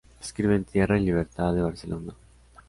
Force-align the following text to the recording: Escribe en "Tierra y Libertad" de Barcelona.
Escribe 0.19 0.55
en 0.55 0.63
"Tierra 0.63 0.97
y 0.97 1.05
Libertad" 1.05 1.53
de 1.53 1.61
Barcelona. 1.61 2.15